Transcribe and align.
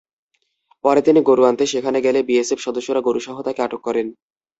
পরে 0.85 1.01
তিনি 1.07 1.19
গরু 1.29 1.43
আনতে 1.45 1.65
সেখানে 1.73 1.99
গেলে 2.05 2.19
বিএসএফ 2.27 2.59
সদস্যরা 2.63 3.01
গরুসহ 3.07 3.35
তাঁকে 3.45 3.61
আটক 3.63 3.81
করেন। 3.87 4.07